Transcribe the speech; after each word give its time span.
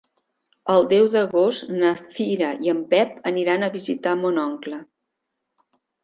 El 0.75 0.85
deu 0.91 1.09
d'agost 1.15 1.67
na 1.81 1.91
Cira 1.99 2.49
i 2.67 2.71
en 2.73 2.79
Pep 2.93 3.11
aniran 3.33 3.65
a 3.67 3.69
visitar 3.75 4.13
mon 4.23 4.41
oncle. 4.45 4.81